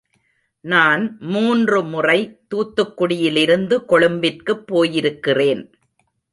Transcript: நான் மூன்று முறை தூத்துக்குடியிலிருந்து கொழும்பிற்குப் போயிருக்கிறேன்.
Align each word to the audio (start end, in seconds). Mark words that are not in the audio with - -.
நான் 0.63 1.17
மூன்று 1.19 1.83
முறை 1.83 2.39
தூத்துக்குடியிலிருந்து 2.55 3.77
கொழும்பிற்குப் 3.89 4.65
போயிருக்கிறேன். 4.67 5.63